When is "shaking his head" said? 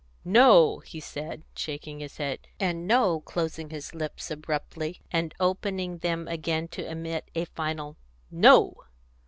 1.55-2.47